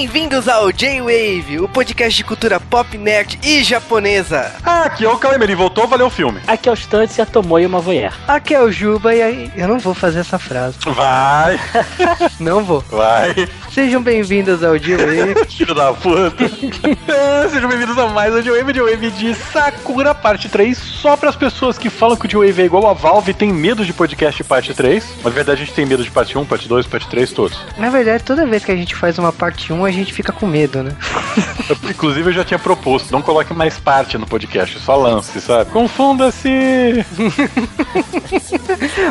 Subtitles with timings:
[0.00, 4.50] Bem-vindos ao J-Wave, o podcast de cultura pop, nerd e japonesa.
[4.64, 6.40] Ah, aqui é o ele voltou, valeu o filme.
[6.46, 8.14] Aqui é o Stunts e a Tomoe uma voyeur.
[8.26, 9.52] Aqui é o Juba e aí...
[9.54, 10.78] Eu não vou fazer essa frase.
[10.86, 11.60] Vai,
[12.40, 12.80] Não vou.
[12.90, 15.44] vai, Sejam bem-vindos ao J-Wave.
[15.54, 16.48] filho da puta.
[17.50, 21.76] Sejam bem-vindos a mais um J-Wave, J-Wave de Sakura Parte 3, só para as pessoas
[21.76, 24.72] que falam que o J-Wave é igual a Valve e tem medo de podcast Parte
[24.72, 27.32] 3, mas na verdade a gente tem medo de Parte 1, Parte 2, Parte 3,
[27.32, 27.60] todos.
[27.76, 30.46] Na verdade, toda vez que a gente faz uma parte 1, a gente fica com
[30.46, 30.96] medo, né?
[31.88, 35.70] Inclusive eu já tinha proposto, não coloque mais parte no podcast, só lance, sabe?
[35.70, 36.50] Confunda-se!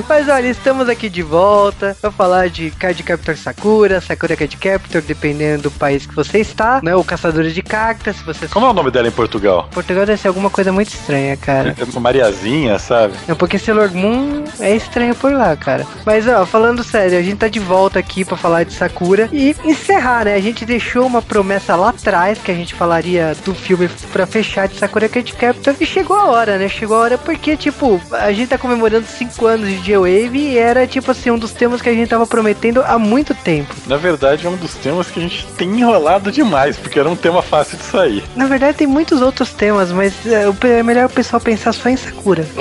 [0.08, 5.02] Mas olha, estamos aqui de volta pra falar de Card Captor Sakura, Sakura Card Captor,
[5.02, 6.96] dependendo do país que você está, né?
[6.96, 8.48] O Caçadores de Cartas, se você...
[8.48, 9.70] Como é o nome dela em Portugal?
[9.72, 11.76] Portugal deve ser alguma coisa muito estranha, cara.
[11.78, 13.14] É Mariazinha, sabe?
[13.28, 15.86] É porque Sailor Moon é estranho por lá, cara.
[16.06, 19.56] Mas ó, falando sério, a gente tá de volta aqui pra falar de Sakura e
[19.64, 20.36] encerrar, né?
[20.36, 24.68] A gente deixou uma promessa lá atrás que a gente falaria do filme pra fechar
[24.68, 26.70] de Sakura Card Captor e chegou a hora, né?
[26.70, 30.86] Chegou a hora porque, tipo, a gente tá comemorando 5 anos de J-Wave e era,
[30.86, 33.74] tipo assim, um dos temas que a gente tava prometendo há muito tempo.
[33.88, 37.16] Na verdade é um dos temas que a gente tem enrolado demais, porque era um
[37.16, 38.24] tema fácil de sair.
[38.36, 41.90] Na verdade, tem muitos outros temas, mas é, pe- é melhor o pessoal pensar só
[41.90, 42.46] em Sakura.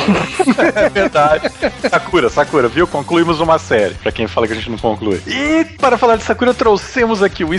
[0.75, 1.51] É verdade.
[1.91, 2.86] Sakura, Sakura, viu?
[2.86, 3.95] Concluímos uma série.
[3.95, 5.20] Pra quem fala que a gente não conclui.
[5.27, 7.53] E para falar de Sakura, trouxemos aqui o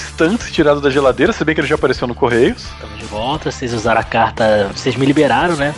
[0.52, 2.64] Tirado da geladeira, se bem que ele já apareceu no Correios.
[2.64, 4.70] Estamos de volta, vocês usaram a carta.
[4.76, 5.74] Vocês me liberaram, né?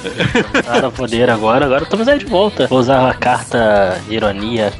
[0.64, 2.68] Usaram o poder agora, agora estamos aí de volta.
[2.68, 4.74] Vou usar a carta ironia,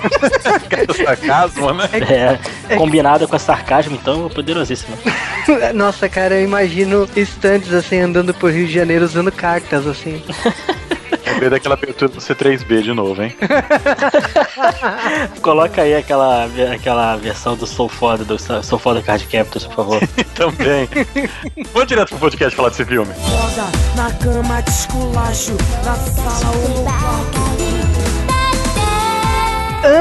[1.04, 1.88] Sarcasmo, né?
[2.68, 4.96] é, combinada com a sarcasmo, então é poderosíssima.
[5.74, 10.22] Nossa, cara, eu imagino estantes assim andando por Rio de Janeiro usando cartas assim.
[11.26, 13.34] Lembrei daquela abertura do C3B de novo, hein?
[15.40, 20.00] Coloca aí aquela, aquela versão do Soul Foda, do Soul Foda Card Captors, por favor.
[20.34, 20.88] Também.
[21.72, 23.12] Vamos direto pro podcast falar desse filme.
[23.14, 27.40] Foda na cama de esculacho, na sala ou no quarto.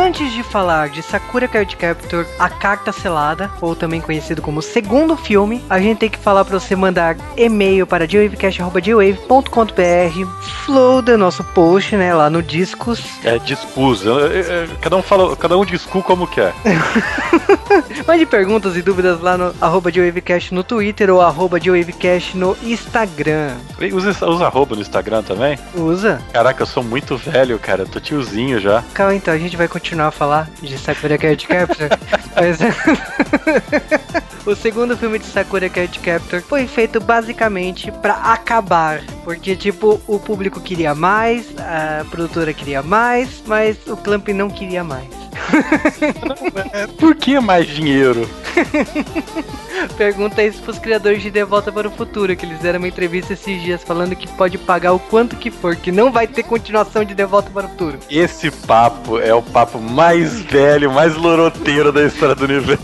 [0.09, 5.15] Antes de falar de Sakura Card Captor, a carta selada, ou também conhecido como segundo
[5.15, 11.43] filme, a gente tem que falar para você mandar e-mail para jwavecast.jwave.com.br, flow do nosso
[11.43, 13.03] post, né, lá no Discos.
[13.23, 14.01] É discus.
[14.81, 16.55] Cada um fala, cada um discu como quer.
[18.07, 19.91] Mande perguntas e dúvidas lá no arroba
[20.51, 21.59] no Twitter ou arroba
[22.33, 23.57] no Instagram.
[23.93, 25.59] Usa, usa arroba no Instagram também?
[25.75, 26.19] Usa.
[26.33, 27.83] Caraca, eu sou muito velho, cara.
[27.83, 28.83] Eu tô tiozinho já.
[28.95, 31.89] Calma, então, a gente vai continuar a falar de Sakura Card Captor.
[32.35, 32.59] mas...
[34.49, 39.01] o segundo filme de Sakura Card Captor foi feito basicamente pra acabar.
[39.23, 44.83] Porque, tipo, o público queria mais, a produtora queria mais, mas o Clamp não queria
[44.83, 45.07] mais.
[46.97, 48.27] Por que mais dinheiro?
[49.97, 53.33] Pergunta isso pros criadores de De Volta para o Futuro, que eles deram uma entrevista
[53.33, 57.03] esses dias falando que pode pagar o quanto que for, que não vai ter continuação
[57.03, 57.99] de De Volta para o Futuro.
[58.09, 62.79] Esse papo é o papo mais velho, mais loroteiro da história do universo.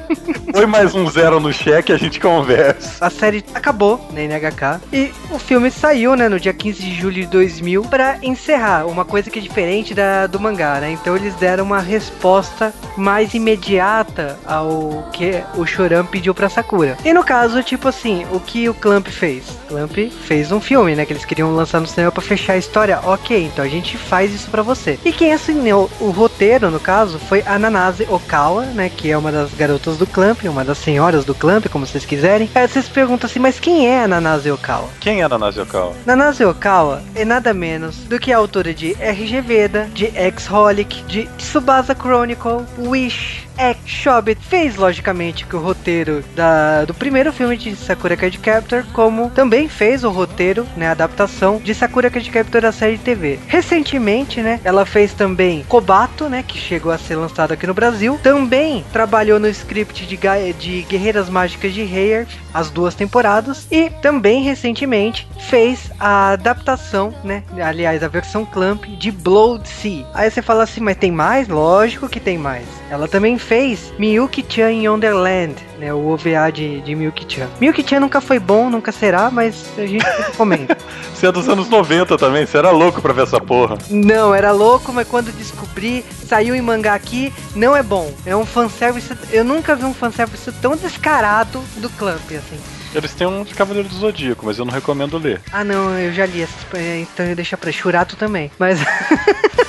[0.52, 3.04] Foi mais um zero no cheque, a gente conversa.
[3.04, 7.14] A série acabou na NHK e o filme saiu, né, no dia 15 de julho
[7.14, 10.92] de 2000 pra encerrar, uma coisa que é diferente da, do mangá, né?
[10.92, 16.96] Então eles deram uma resposta mais imediata ao que o Choran pediu pra Sakura.
[17.04, 19.44] E no caso, tipo assim, o que o Clamp fez?
[19.66, 23.00] Clamp fez um filme, né, que eles queriam lançar no cinema pra fechar a história.
[23.02, 25.00] OK, então a gente faz isso pra você.
[25.04, 26.29] E quem assinou o roteiro,
[26.70, 30.64] no caso, foi a Nanase Okawa, né, que é uma das garotas do Clamp, uma
[30.64, 32.50] das senhoras do Clamp, como vocês quiserem.
[32.54, 34.88] Aí vocês perguntam assim, mas quem é a Nanase Okawa?
[35.00, 35.94] Quem é a Naziocal?
[36.06, 41.28] Nanase Okawa é nada menos do que a autora de RG Veda, de X-Holic, de
[41.36, 44.40] Tsubasa Chronicle, Wish, X, Shobit.
[44.40, 49.68] Fez, logicamente, que o roteiro da, do primeiro filme de Sakura Card Captor, como também
[49.68, 53.38] fez o roteiro, né, a adaptação de Sakura Card Captor da série TV.
[53.46, 58.18] Recentemente, né, ela fez também Kobato, né, que chegou a ser lançado aqui no Brasil.
[58.22, 60.18] Também trabalhou no script de,
[60.58, 63.66] de Guerreiras Mágicas de Heyer, as duas temporadas.
[63.70, 70.06] E também, recentemente, fez a adaptação, né, aliás, a versão Clamp de Blood Sea.
[70.14, 71.48] Aí você fala assim, mas tem mais?
[71.48, 72.66] Lógico que tem mais.
[72.90, 77.48] Ela também fez Miyuki-chan em Wonderland, né, o OVA de, de Miyuki-chan.
[77.60, 80.04] Miyuki-chan nunca foi bom, nunca será, mas a gente
[80.36, 80.76] comenta.
[81.14, 83.76] Você é dos anos 90 também, você era louco pra ver essa porra.
[83.90, 88.10] Não, era louco, mas quando descobri, saiu em mangá aqui, não é bom.
[88.24, 89.12] É um fanservice.
[89.30, 92.58] Eu nunca vi um fanservice tão descarado do Clamp, assim.
[92.94, 95.42] Eles têm um de Cavaleiro do Zodíaco, mas eu não recomendo ler.
[95.52, 96.56] Ah, não, eu já li essas.
[96.74, 98.50] é, Então eu deixo pra Churato também.
[98.58, 98.80] Mas.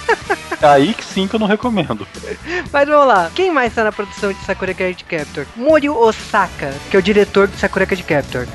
[0.61, 2.07] Aí que sim que eu não recomendo.
[2.71, 3.31] Mas vamos lá.
[3.33, 5.45] Quem mais tá na produção de Sakura Card Captor?
[5.55, 8.47] Morio Osaka, que é o diretor de Sakura Card Captor.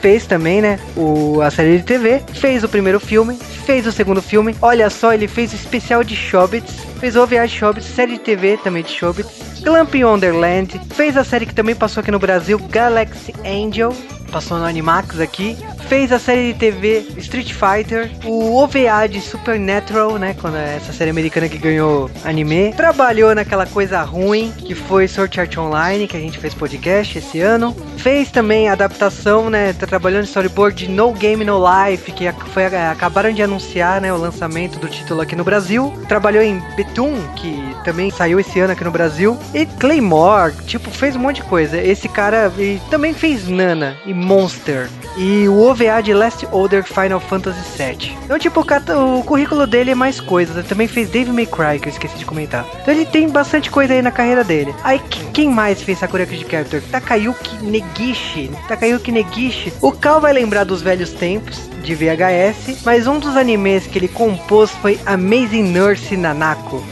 [0.00, 4.22] Fez também, né, o, a série de TV, fez o primeiro filme, fez o segundo
[4.22, 4.56] filme.
[4.62, 8.56] Olha só, ele fez o especial de Shobits, fez OVA de Shobits, série de TV
[8.56, 13.34] também de Shobits, Clamp Wonderland, fez a série que também passou aqui no Brasil, Galaxy
[13.44, 13.94] Angel,
[14.30, 15.56] passou no Animax aqui,
[15.88, 20.92] fez a série de TV Street Fighter, o OVA de Supernatural, né, quando é essa
[20.92, 26.16] série americana que ganhou anime, trabalhou naquela coisa ruim que foi Sword Art Online, que
[26.16, 30.86] a gente fez podcast esse ano, fez também a adaptação, né, tá trabalhando em storyboard
[30.86, 35.20] de No Game No Life, que foi, acabaram de anunciar, né, o lançamento do título
[35.20, 39.66] aqui no Brasil, trabalhou em Betum, que também saiu esse ano aqui no Brasil, e
[39.66, 41.80] Claymore, tipo, fez um monte de coisa.
[41.80, 47.18] Esse cara e também fez Nana e Monster e o OVA de Last Order Final
[47.20, 48.16] Fantasy VII.
[48.24, 50.56] Então, tipo, o, currículo dele é mais coisas.
[50.56, 52.64] Ele também fez Devil May Cry, que eu esqueci de comentar.
[52.80, 54.74] Então ele tem bastante coisa aí na carreira dele.
[54.84, 56.80] Aí, que- quem mais fez Sakura Card Captor?
[56.90, 58.50] Takayuki Negishi.
[58.68, 59.72] Takayuki Negishi.
[59.80, 64.08] O Cal vai lembrar dos velhos tempos de VHS, mas um dos animes que ele
[64.08, 66.84] compôs foi Amazing Nurse Nanako.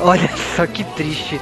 [0.00, 1.40] Olha só que triste.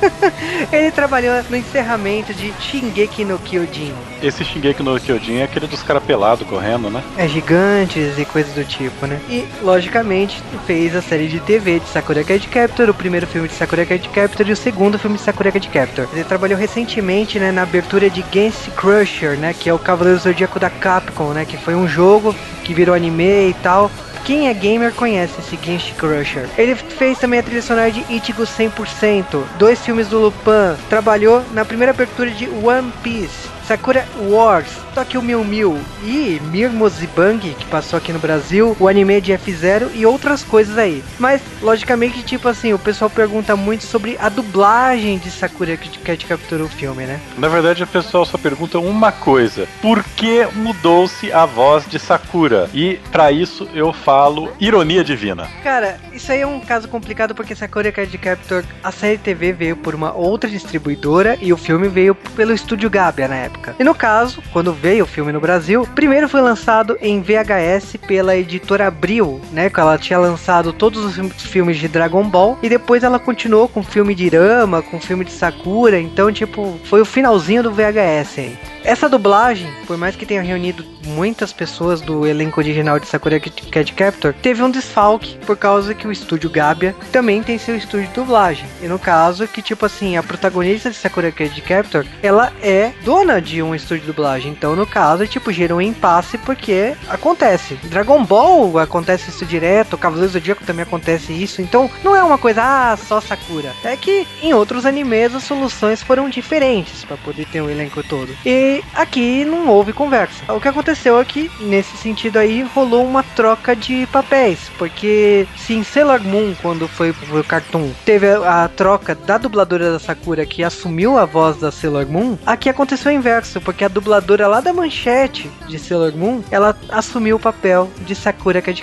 [0.72, 3.92] ele trabalhou no encerramento de Shingeki no Kyojin.
[4.22, 7.02] Esse Shingeki no Kyojin é aquele dos caras pelados correndo, né?
[7.16, 9.20] É gigantes e coisas do tipo, né?
[9.28, 13.54] E, logicamente, fez a série de TV de Sakura Card Captor, o primeiro filme de
[13.54, 16.08] Sakura Card Captor e o segundo filme de Sakura Card Captor.
[16.12, 20.58] Ele trabalhou recentemente, né, na abertura de Genshin Crusher, né, que é o Cavaleiro Zodíaco
[20.58, 23.90] da Capcom, né, que foi um jogo que virou anime e tal.
[24.24, 26.48] Quem é gamer conhece esse Genshin Crusher.
[26.56, 31.64] Ele fez também a trilha sonora de Ichigo 100%, dois filmes do Lupin, trabalhou na
[31.64, 38.12] primeira abertura de One Piece, Sakura Wars, Tokyo Mew Mew e Mirmozibang, que passou aqui
[38.12, 41.02] no Brasil, o anime de F0 e outras coisas aí.
[41.18, 46.26] Mas, logicamente, tipo assim, o pessoal pergunta muito sobre a dublagem de Sakura que Cat
[46.26, 47.20] capturou o filme, né?
[47.38, 52.68] Na verdade, o pessoal só pergunta uma coisa: por que mudou-se a voz de Sakura?
[52.74, 55.48] E pra isso eu falo ironia divina.
[55.62, 59.76] Cara, isso aí é um caso complicado porque Sakura Card Captor, a série TV veio
[59.76, 63.74] por uma outra distribuidora e o filme veio pelo estúdio Gabia na época.
[63.78, 68.36] E no caso, quando veio o filme no Brasil, primeiro foi lançado em VHS pela
[68.36, 69.70] editora Abril, né?
[69.70, 73.82] Que ela tinha lançado todos os filmes- de Dragon Ball e depois ela continuou com
[73.82, 78.58] filme de Irama, com filme de Sakura, então tipo, foi o finalzinho do VHS aí.
[78.84, 83.92] Essa dublagem, por mais que tenha reunido muitas pessoas do elenco original de Sakura Card
[83.92, 88.14] Captor, teve um desfalque por causa que o estúdio Gabia também tem seu estúdio de
[88.14, 88.64] dublagem.
[88.82, 93.40] E no caso que tipo assim, a protagonista de Sakura Card Captor, ela é dona
[93.40, 94.50] de um estúdio de dublagem.
[94.50, 97.74] Então no caso, tipo, gerou um impasse porque acontece.
[97.84, 101.60] Dragon Ball acontece isso direto, Cavaleiros do Zodíaco também acontece isso.
[101.62, 103.72] Então não é uma coisa ah, só Sakura.
[103.84, 108.34] É que em outros animes as soluções foram diferentes para poder ter um elenco todo.
[108.44, 110.52] E aqui não houve conversa.
[110.52, 114.70] O que aconteceu é que, nesse sentido aí, rolou uma troca de papéis.
[114.78, 119.92] Porque se em Sailor Moon, quando foi pro Cartoon, teve a, a troca da dubladora
[119.92, 123.88] da Sakura que assumiu a voz da Sailor Moon, aqui aconteceu o inverso, porque a
[123.88, 128.82] dubladora lá da manchete de Sailor Moon, ela assumiu o papel de Sakura Card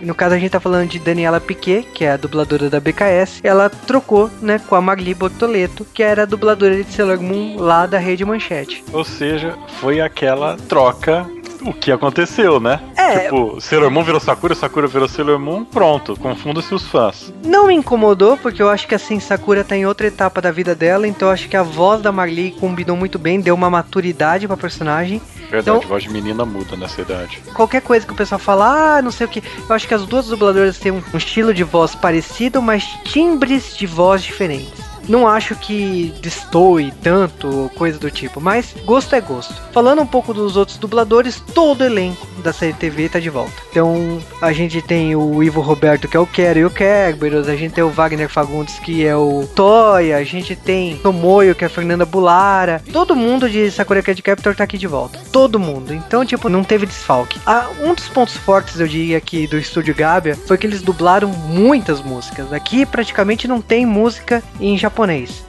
[0.00, 3.40] no caso a gente tá falando de Daniela Piquet, que é a dubladora da BKS,
[3.42, 7.86] ela trocou, né, com a Marli Bortoleto, que era a dubladora de Sailor Moon lá
[7.86, 8.84] da Rede Manchete.
[8.92, 11.26] Ou seja, foi aquela troca.
[11.62, 12.78] O que aconteceu, né?
[13.04, 13.18] É.
[13.24, 17.32] Tipo, Sailor Moon virou Sakura, Sakura virou Sailor Moon, pronto, confunda-se os fãs.
[17.44, 20.74] Não me incomodou, porque eu acho que assim, Sakura tá em outra etapa da vida
[20.74, 24.46] dela, então eu acho que a voz da Marli combinou muito bem, deu uma maturidade
[24.46, 25.20] pra personagem.
[25.50, 27.40] Verdade, Então- voz de menina muda nessa idade.
[27.54, 30.04] Qualquer coisa que o pessoal fala, ah, não sei o que, eu acho que as
[30.06, 34.93] duas dubladoras têm um estilo de voz parecido, mas timbres de voz diferentes.
[35.08, 39.54] Não acho que destoe tanto, coisa do tipo, mas gosto é gosto.
[39.72, 43.52] Falando um pouco dos outros dubladores, todo o elenco da série TV tá de volta.
[43.70, 47.56] Então, a gente tem o Ivo Roberto, que é o Quero e o Kerberos, a
[47.56, 51.66] gente tem o Wagner Fagundes, que é o Toya, a gente tem Tomoyo, que é
[51.66, 52.82] a Fernanda Bulara.
[52.92, 55.18] Todo mundo de Sakura Card Captor tá aqui de volta.
[55.30, 55.92] Todo mundo.
[55.92, 57.40] Então, tipo, não teve desfalque.
[57.46, 61.28] Ah, um dos pontos fortes, eu diria, aqui do estúdio Gabia foi que eles dublaram
[61.28, 62.52] muitas músicas.
[62.52, 64.93] Aqui praticamente não tem música em japonês.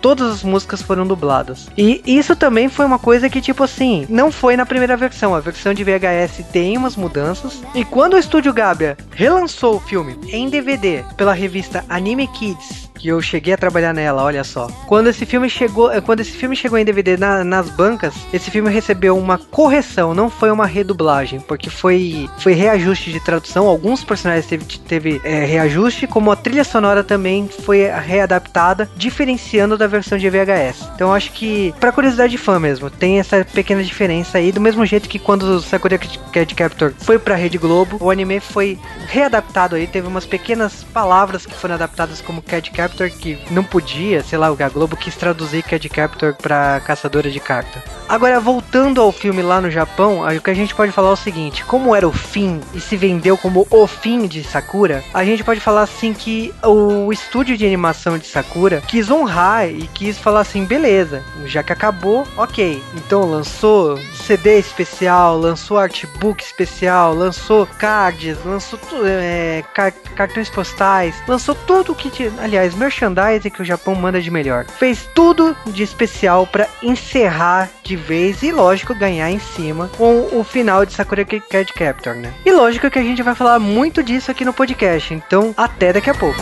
[0.01, 1.67] Todas as músicas foram dubladas.
[1.77, 5.33] E isso também foi uma coisa que, tipo assim, não foi na primeira versão.
[5.33, 7.61] A versão de VHS tem umas mudanças.
[7.73, 13.07] E quando o estúdio Gabia relançou o filme em DVD pela revista Anime Kids que
[13.09, 14.67] eu cheguei a trabalhar nela, olha só.
[14.87, 18.49] Quando esse filme chegou, eh, quando esse filme chegou em DVD na- nas bancas, esse
[18.49, 23.67] filme recebeu uma correção, não foi uma redublagem, porque foi foi reajuste de tradução.
[23.67, 29.87] Alguns personagens teve, teve eh, reajuste, como a trilha sonora também foi readaptada, diferenciando da
[29.87, 30.87] versão de VHS.
[30.95, 34.85] Então acho que, pra curiosidade de fã mesmo, tem essa pequena diferença aí, do mesmo
[34.85, 39.75] jeito que quando o Sakura Card Captor foi pra Rede Globo, o anime foi readaptado
[39.75, 44.37] aí, teve umas pequenas palavras que foram adaptadas como Cad Captor, que não podia, sei
[44.37, 47.83] lá, a Globo quis traduzir Cad Captor pra caçadora de carta.
[48.07, 51.17] Agora, voltando ao filme lá no Japão, o que a gente pode falar é o
[51.17, 55.43] seguinte: como era o fim e se vendeu como o fim de Sakura, a gente
[55.43, 60.41] pode falar assim que o estúdio de animação de Sakura quis honrar e quis falar
[60.41, 62.81] assim: beleza, já que acabou, ok.
[62.95, 71.55] Então lançou CD especial, lançou artbook especial, lançou cards, lançou é, car- cartões postais, lançou
[71.55, 72.31] tudo que tinha.
[72.39, 74.65] Aliás, merchandising que o Japão manda de melhor.
[74.65, 80.43] Fez tudo de especial pra encerrar de vez e, lógico, ganhar em cima com o
[80.43, 82.33] final de Sakura Card Captor, né?
[82.45, 86.09] E lógico que a gente vai falar muito disso aqui no podcast, então até daqui
[86.09, 86.39] a pouco.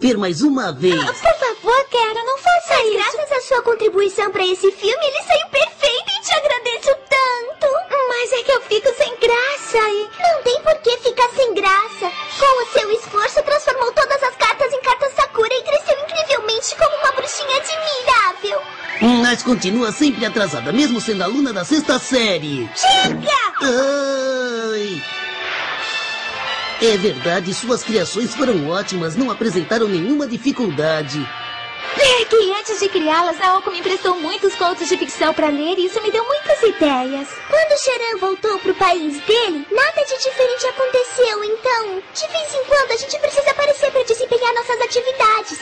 [0.00, 0.94] Ver mais uma vez.
[0.94, 2.94] Por favor, Kara, não faça Mas isso.
[2.94, 7.66] graças à sua contribuição para esse filme, ele saiu perfeito e te agradeço tanto.
[8.08, 10.08] Mas é que eu fico sem graça e...
[10.20, 12.12] Não tem por que ficar sem graça.
[12.38, 16.96] Com o seu esforço, transformou todas as cartas em cartas Sakura e cresceu incrivelmente como
[16.98, 18.62] uma bruxinha admirável.
[19.22, 22.68] Mas continua sempre atrasada, mesmo sendo aluna da sexta série.
[22.74, 23.32] Chega!
[23.62, 24.05] Ai.
[26.80, 31.26] É verdade, suas criações foram ótimas, não apresentaram nenhuma dificuldade.
[31.98, 35.86] É que antes de criá-las, Naoko me emprestou muitos contos de ficção para ler e
[35.86, 37.28] isso me deu muitas ideias.
[37.48, 42.90] Quando Sharan voltou pro país dele, nada de diferente aconteceu, então, de vez em quando
[42.90, 45.58] a gente precisa aparecer para desempenhar nossas atividades.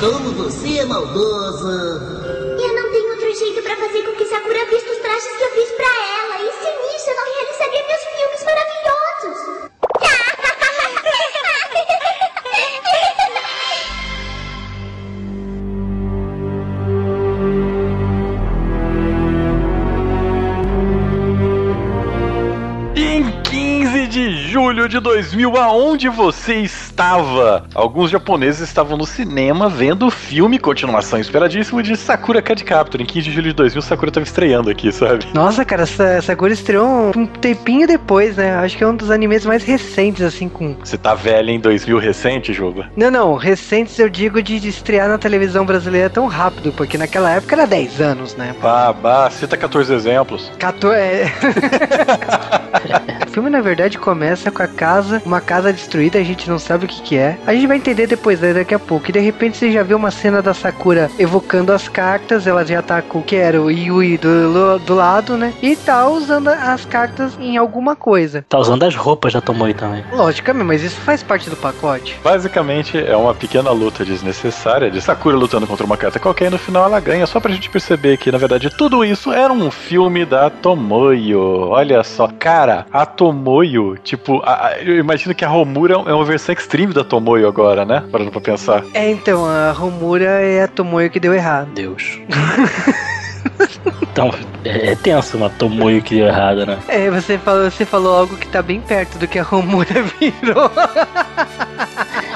[0.00, 2.56] Como você é maldosa.
[2.58, 5.50] Eu não tenho outro jeito para fazer com que Sakura vista os trajes que eu
[5.50, 9.66] fiz para ela, e sem isso eu não realizaria meus filmes maravilhosos.
[24.56, 27.66] Julho de 2000, aonde você estava?
[27.74, 33.02] Alguns japoneses estavam no cinema vendo o filme, continuação esperadíssimo, de Sakura Card Captor.
[33.02, 35.26] Em 15 de julho de 2000, Sakura estava estreando aqui, sabe?
[35.34, 38.54] Nossa, cara, essa Sakura estreou um tempinho depois, né?
[38.54, 40.74] Acho que é um dos animes mais recentes, assim, com.
[40.82, 42.82] Você tá velho em 2000 recente, jogo?
[42.96, 47.30] Não, não, recentes eu digo de, de estrear na televisão brasileira tão rápido, porque naquela
[47.30, 48.56] época era 10 anos, né?
[48.62, 50.50] Bah, bah, cita 14 exemplos.
[50.58, 50.96] 14.
[53.36, 56.86] O filme, na verdade, começa com a casa, uma casa destruída, a gente não sabe
[56.86, 57.36] o que, que é.
[57.46, 59.10] A gente vai entender depois, né, daqui a pouco.
[59.10, 62.80] E de repente você já vê uma cena da Sakura evocando as cartas, ela já
[62.80, 65.52] tá com o que era o Yui do, do lado, né?
[65.60, 68.42] E tá usando as cartas em alguma coisa.
[68.48, 70.02] Tá usando as roupas da Tomoe também.
[70.14, 72.18] Logicamente, mas isso faz parte do pacote.
[72.24, 76.58] Basicamente, é uma pequena luta desnecessária de Sakura lutando contra uma carta qualquer e no
[76.58, 80.24] final ela ganha, só pra gente perceber que, na verdade, tudo isso era um filme
[80.24, 81.68] da Tomoyo.
[81.68, 82.30] Olha só.
[82.38, 86.92] Cara, a Tomoyo, tipo, a- a- eu imagino que a Romura é uma versão extreme
[86.94, 88.04] da Tomoyo agora, né?
[88.12, 88.84] Parando pra pensar.
[88.94, 91.68] É, então, a Romura é a Tomoyo que deu errado.
[91.74, 92.20] Deus.
[94.02, 94.32] então,
[94.64, 96.78] é, é tenso uma Tomoe que deu errado, né?
[96.88, 100.70] É, você falou, você falou algo que tá bem perto do que a Romura virou.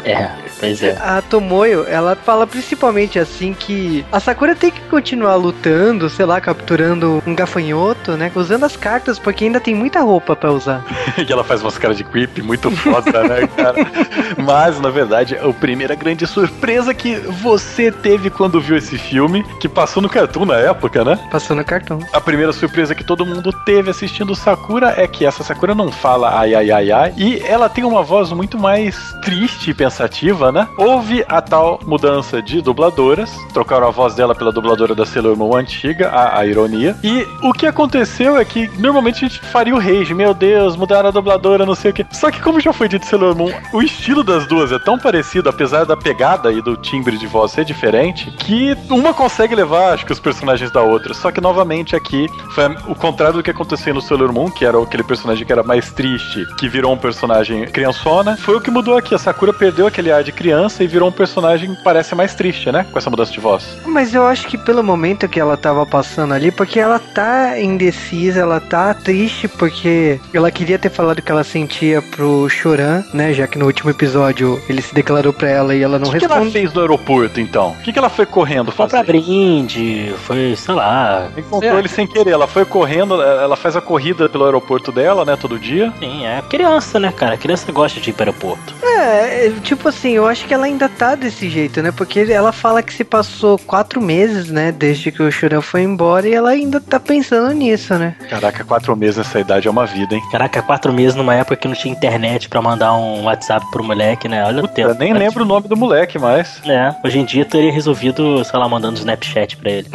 [0.05, 0.97] É, pois é.
[1.01, 6.41] A Tomoyo, ela fala principalmente assim que a Sakura tem que continuar lutando, sei lá,
[6.41, 8.31] capturando um gafanhoto, né?
[8.35, 10.85] Usando as cartas, porque ainda tem muita roupa pra usar.
[11.15, 13.77] que ela faz umas caras de creep muito foda, né, cara?
[14.39, 19.69] Mas, na verdade, a primeira grande surpresa que você teve quando viu esse filme, que
[19.69, 21.19] passou no Cartoon na época, né?
[21.31, 21.99] Passou no cartão.
[22.13, 26.39] A primeira surpresa que todo mundo teve assistindo Sakura é que essa Sakura não fala
[26.39, 30.69] ai ai ai ai e ela tem uma voz muito mais triste e pensativa, Chorana,
[30.77, 35.57] houve a tal mudança de dubladoras, trocaram a voz dela pela dubladora da Sailor Moon
[35.57, 36.97] antiga, a, a ironia.
[37.03, 41.09] E o que aconteceu é que normalmente a gente faria o rage, meu Deus, mudaram
[41.09, 42.07] a dubladora, não sei o que.
[42.11, 45.49] Só que como já foi dito Sailor Moon, o estilo das duas é tão parecido,
[45.49, 50.07] apesar da pegada e do timbre de voz ser diferente, que uma consegue levar, acho
[50.07, 51.15] que, os personagens da outra.
[51.15, 54.81] Só que novamente aqui foi o contrário do que aconteceu no Sailor Moon, que era
[54.83, 58.37] aquele personagem que era mais triste, que virou um personagem criançona.
[58.37, 59.15] Foi o que mudou aqui.
[59.15, 62.71] A Sakura perdeu aquele ar de criança e virou um personagem que parece mais triste,
[62.71, 62.87] né?
[62.91, 63.79] Com essa mudança de voz.
[63.87, 68.41] Mas eu acho que pelo momento que ela tava passando ali, porque ela tá indecisa,
[68.41, 73.33] ela tá triste porque ela queria ter falado o que ela sentia pro Choran, né?
[73.33, 76.19] Já que no último episódio ele se declarou pra ela e ela não O que,
[76.19, 76.53] que ela responde.
[76.53, 77.71] fez no aeroporto, então?
[77.71, 79.07] O que, que ela foi correndo Foi pra fazer?
[79.13, 81.29] brinde, foi, sei lá.
[81.37, 82.31] Encontrou ele sem querer.
[82.31, 85.37] Ela foi correndo, ela faz a corrida pelo aeroporto dela, né?
[85.37, 85.93] Todo dia.
[85.99, 87.37] Sim, é criança, né, cara?
[87.37, 88.75] Criança gosta de ir para o aeroporto.
[88.83, 91.93] É, é, tipo assim, eu acho que ela ainda tá desse jeito, né?
[91.93, 94.73] Porque ela fala que se passou quatro meses, né?
[94.73, 98.17] Desde que o Choran foi embora e ela ainda tá pensando nisso, né?
[98.29, 100.23] Caraca, quatro meses nessa idade é uma vida, hein?
[100.33, 104.29] Caraca, quatro meses numa época que não tinha internet pra mandar um WhatsApp pro moleque,
[104.29, 104.45] né?
[104.45, 104.91] Olha o tempo.
[104.91, 106.61] Eu nem lembro o nome do moleque mais.
[106.67, 109.89] É, hoje em dia teria resolvido, sei lá, mandando Snapchat pra ele.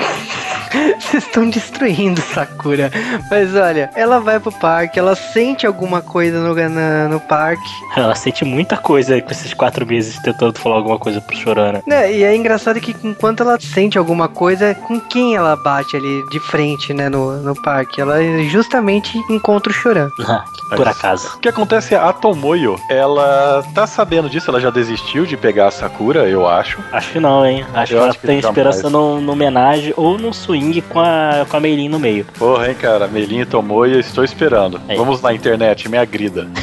[0.99, 2.91] Vocês estão destruindo Sakura.
[3.29, 7.61] Mas olha, ela vai pro parque, ela sente alguma coisa no, na- no parque.
[7.95, 11.81] Ela sente muita coisa com esses quatro meses tentando falar alguma coisa pro Chorana.
[11.87, 16.23] Né, e é engraçado que enquanto ela sente alguma coisa, com quem ela bate ali
[16.29, 18.01] de frente, né, no, no parque?
[18.01, 18.17] Ela
[18.49, 20.09] justamente encontra o Choran.
[20.75, 21.35] Por acaso.
[21.35, 25.67] O que acontece é a Tomoyo, ela tá sabendo disso, ela já desistiu de pegar
[25.67, 26.79] a Sakura, eu acho.
[26.91, 27.63] Acho que não, hein?
[27.73, 30.99] Acho Eu que ela acho que tem esperança num, num homenagem ou num swing com
[30.99, 32.25] a, com a Meilin no meio.
[32.37, 34.81] Porra, hein, cara, Melinha e Tomoyo, estou esperando.
[34.87, 34.95] É.
[34.95, 36.47] Vamos na internet, me agrida.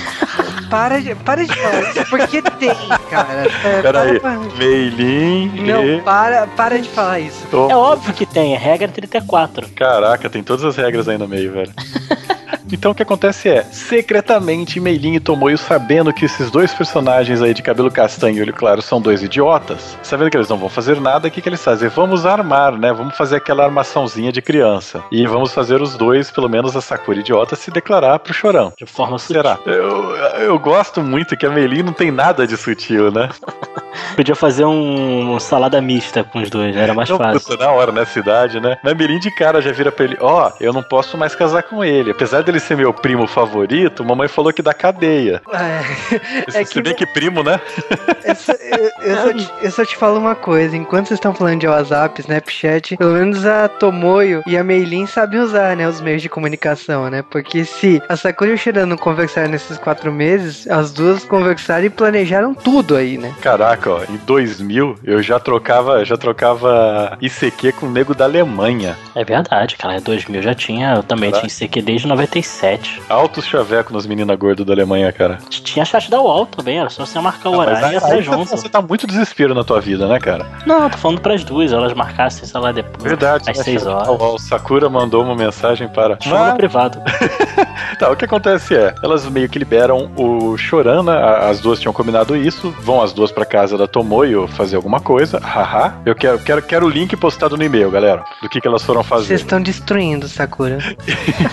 [0.71, 2.75] Para de, para de falar isso, porque tem,
[3.11, 3.47] cara.
[3.63, 7.47] É, Peraí, para- Meilin Não, e para, para de falar isso.
[7.69, 9.69] É óbvio que tem, é regra 34.
[9.77, 11.71] Caraca, tem todas as regras aí no meio, velho.
[12.73, 17.53] Então o que acontece é, secretamente Meilin e Tomoyo sabendo que esses dois personagens aí
[17.53, 21.01] de cabelo castanho e olho claro são dois idiotas, sabendo que eles não vão fazer
[21.01, 21.89] nada, o que, que eles fazem?
[21.89, 22.93] Vamos armar, né?
[22.93, 25.03] Vamos fazer aquela armaçãozinha de criança.
[25.13, 28.73] E vamos fazer os dois, pelo menos a Sakura idiota, se declarar pro chorão.
[28.79, 29.37] De forma sutil.
[29.37, 29.59] Será?
[29.67, 33.29] Eu, eu gosto muito que a Meilin não tem nada de sutil, né?
[34.17, 36.83] Podia fazer um salada mista com os dois, né?
[36.83, 37.41] Era mais Não, fácil.
[37.41, 38.77] puta, na hora, na cidade, né?
[38.83, 41.83] Mas Mirim de cara já vira pra ele: Ó, eu não posso mais casar com
[41.85, 42.11] ele.
[42.11, 45.43] Apesar dele ser meu primo favorito, mamãe falou que dá cadeia.
[45.53, 47.61] É, Se que- bem que primo, né?
[48.25, 51.61] Essa- eu, eu só te, eu só te falo uma coisa: enquanto vocês estão falando
[51.61, 56.23] de WhatsApp, Snapchat, pelo menos a Tomoyo e a Meilin sabem usar, né, os meios
[56.23, 57.23] de comunicação, né?
[57.31, 61.85] Porque se a Sakura e o Shiran não conversaram nesses quatro meses, as duas conversaram
[61.85, 63.35] e planejaram tudo aí, né?
[63.41, 68.97] Caraca, ó, em 2000 eu já trocava, já trocava ICQ com o nego da Alemanha.
[69.15, 69.97] É verdade, cara.
[69.97, 71.49] Em 2000 já tinha, eu também Caraca.
[71.49, 72.07] tinha ICQ desde
[72.53, 73.03] 97.
[73.09, 75.39] Altos chaveco nas meninas gordas da Alemanha, cara.
[75.49, 78.13] Tinha chat da UOL também, era só você marcar o Ah, horário e aí- até
[78.15, 78.51] aí junto.
[78.51, 80.47] Você tá muito desespero na tua vida, né, cara?
[80.67, 83.03] Não, tô falando pras duas, elas marcassem, sei lá, depois.
[83.03, 83.51] Verdade.
[83.51, 83.97] Às né, 6 cara?
[83.97, 84.09] horas.
[84.21, 86.19] Ó, O Sakura mandou uma mensagem para.
[86.21, 87.01] Chama no privado.
[87.99, 91.93] Tá, o que acontece é, elas meio que liberam o Chorana, a- as duas tinham
[91.93, 95.95] combinado isso, vão as duas pra casa da Tomoyo fazer alguma coisa, haha.
[96.05, 99.03] Eu quero, quero, quero o link postado no e-mail, galera, do que, que elas foram
[99.03, 99.35] Vocês fazer.
[99.35, 100.79] estão destruindo Sakura.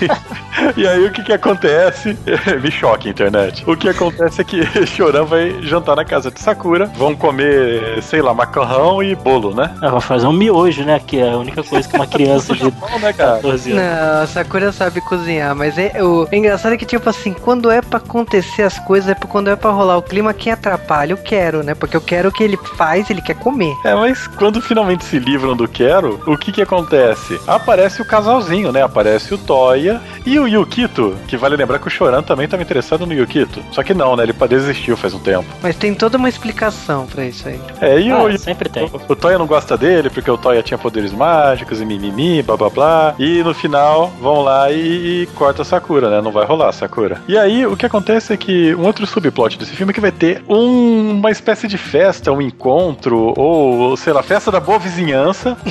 [0.79, 2.17] E aí o que que acontece?
[2.61, 3.63] Me choca a internet.
[3.67, 8.21] O que acontece é que Choran vai jantar na casa de Sakura, vão comer, sei
[8.21, 9.73] lá, macarrão e bolo, né?
[9.81, 10.99] Eu vou fazer um miojo, né?
[11.05, 13.35] Que é a única coisa que uma criança de Bom, né, cara?
[13.37, 13.83] 14 anos.
[13.83, 17.71] Não, a Sakura sabe cozinhar, mas é, o o engraçado é que, tipo assim, quando
[17.71, 21.13] é pra acontecer as coisas, é pra- quando é pra rolar o clima, quem atrapalha,
[21.13, 21.73] eu quero, né?
[21.73, 23.73] Porque eu quero o que ele faz, ele quer comer.
[23.85, 27.39] É, mas quando finalmente se livram do Quero, o que que acontece?
[27.47, 28.81] Aparece o casalzinho, né?
[28.83, 33.05] Aparece o Toya e o Yukito, que vale lembrar que o Choran também estava interessado
[33.05, 33.63] no Yukito.
[33.71, 34.23] Só que não, né?
[34.23, 35.45] Ele desistiu faz um tempo.
[35.63, 37.59] Mas tem toda uma explicação pra isso aí.
[37.81, 38.89] É, e Ah, o, sempre tem.
[39.07, 42.69] o Toya não gosta dele porque o Toya tinha poderes mágicos e mimimi, blá blá
[42.69, 43.15] blá.
[43.17, 46.21] E no final vão lá e, e corta a Sakura, né?
[46.21, 47.21] Não vai rolar a Sakura.
[47.27, 50.11] E aí o que acontece é que um outro subplot desse filme é que vai
[50.11, 55.57] ter um- uma espécie de festa, um encontro, ou sei lá, festa da boa vizinhança.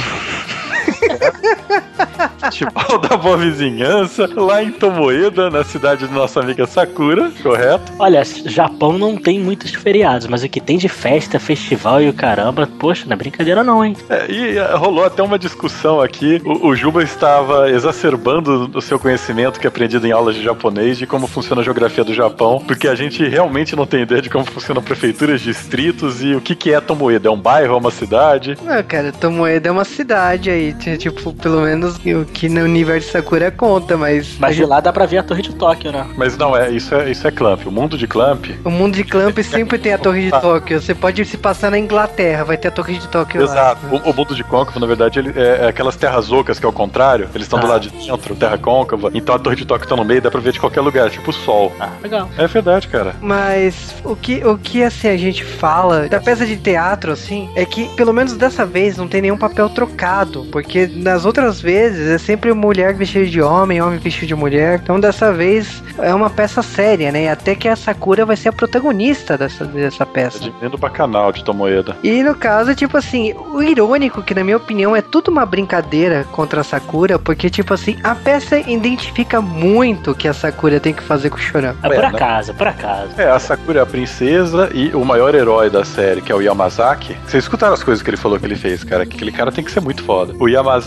[2.40, 7.92] Festival da Boa Vizinhança, lá em Tomoeda, na cidade de nossa amiga Sakura, correto?
[7.99, 12.12] Olha, Japão não tem muitos feriados, mas o que tem de festa, festival e o
[12.12, 13.97] caramba, poxa, não é brincadeira não, hein?
[14.09, 16.40] É, e eh, rolou até uma discussão aqui.
[16.44, 20.99] O, o Juba estava exacerbando o seu conhecimento que é aprendido em aulas de japonês
[20.99, 24.31] de como funciona a geografia do Japão, porque a gente realmente não tem ideia de
[24.31, 27.29] como funcionam prefeituras, distritos e o que, que é Tomoeda.
[27.29, 28.57] É um bairro, é uma cidade?
[28.62, 33.51] Não, cara, Tomoeda é uma cidade aí, tipo, pelo menos o que no universo Sakura
[33.51, 34.37] conta, mas...
[34.39, 36.07] Mas de lá dá pra ver a torre de Tóquio, né?
[36.17, 37.67] Mas não, é isso é, isso é Clamp.
[37.67, 40.81] O mundo de Clamp O mundo de Clamp sempre tem a Torre de Tóquio.
[40.81, 43.87] Você pode se passar na Inglaterra, vai ter a Torre de Tóquio Exato.
[43.87, 44.01] lá.
[44.05, 46.69] O, o mundo de côncavo, na verdade, ele é, é aquelas terras ocas que é
[46.69, 47.29] o contrário.
[47.35, 47.71] Eles estão do Ah.
[47.71, 49.11] lado de dentro, terra côncava.
[49.15, 51.31] Então a torre de Tóquio tá no meio, dá pra ver de qualquer lugar, tipo
[51.31, 51.73] o sol.
[51.79, 52.29] Ah, legal.
[52.37, 53.15] É verdade, cara.
[53.21, 57.65] Mas o que, o que assim a gente fala da peça de teatro, assim, é
[57.65, 60.47] que pelo menos dessa vez não tem nenhum papel trocado.
[60.51, 64.81] Porque nas outras vezes é sempre mulher vestida de homem, homem vestido de mulher.
[64.83, 67.24] Então dessa vez é uma peça séria, né?
[67.24, 70.38] E até que a Sakura vai ser a protagonista dessa, dessa É peça.
[70.40, 71.96] dentro do bacanal de Tomoeda.
[72.03, 76.24] E no caso, tipo assim, o irônico, que na minha opinião é tudo uma brincadeira
[76.33, 80.92] contra a Sakura, porque, tipo assim, a peça identifica muito o que a Sakura tem
[80.94, 81.74] que fazer com o Choran.
[81.83, 82.07] É por né?
[82.07, 83.11] acaso, por acaso.
[83.16, 86.40] É, a Sakura é a princesa e o maior herói da série, que é o
[86.40, 87.16] Yamazaki.
[87.27, 89.05] Vocês escutaram as coisas que ele falou que ele fez, cara?
[89.05, 90.35] Que aquele cara tem que ser muito foda.
[90.38, 90.78] O Yamazaki,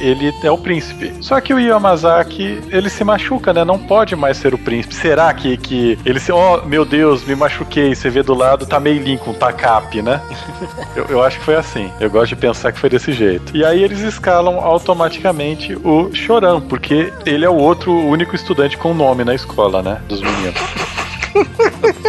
[0.00, 1.12] ele é o príncipe.
[1.20, 3.64] Só que o Yamazaki, ele se machuca, né?
[3.64, 4.94] Não pode mais ser o príncipe.
[4.94, 6.32] Será que, que ele se.
[6.32, 7.94] Oh, meu Deus, me machuquei.
[7.94, 10.20] Você vê do lado, tá meio com tacape, né?
[10.94, 11.90] eu, eu acho que foi assim.
[12.00, 13.56] Eu gosto de pensar que foi desse jeito.
[13.56, 18.76] E aí eles escalam automaticamente o Choran, porque ele é o outro o único estudante
[18.76, 20.00] com nome na escola, né?
[20.08, 20.97] Dos meninos.